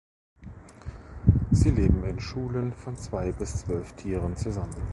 [1.51, 4.89] Sie leben in Schulen von zwei bis zwölf Tieren zusammen.